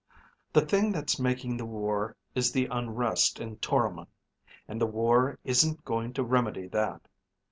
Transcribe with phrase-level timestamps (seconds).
[0.51, 4.07] The thing that's making the war is the unrest in Toromon.
[4.67, 7.07] And the war isn't going to remedy that.